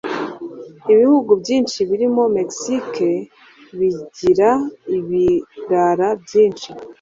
Ibihugu 0.93 1.31
byinshi 1.41 1.79
birimo 1.89 2.23
mexike 2.37 3.09
bigira 3.77 4.49
ibirara 4.97 6.09
byinshi 6.23 6.69